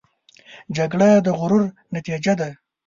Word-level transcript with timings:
جګړه 0.75 1.09
د 1.25 1.27
غرور 1.39 1.63
نتیجه 1.95 2.33
ده 2.39 2.49